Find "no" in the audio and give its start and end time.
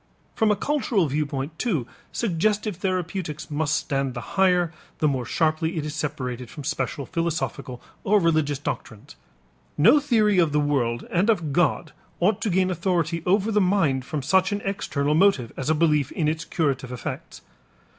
9.77-9.99